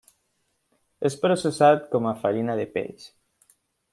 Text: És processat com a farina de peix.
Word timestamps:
És 1.09 1.17
processat 1.25 1.85
com 1.93 2.09
a 2.11 2.15
farina 2.23 2.57
de 2.61 2.67
peix. 2.79 3.09